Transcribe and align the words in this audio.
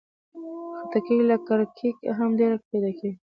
خټکی 0.77 1.17
له 1.29 1.35
کرکيله 1.47 2.11
هم 2.19 2.29
ډېر 2.39 2.51
پیدا 2.69 2.91
کېږي. 2.99 3.17